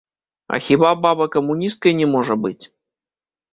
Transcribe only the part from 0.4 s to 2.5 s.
А хіба баба камуністкай не можа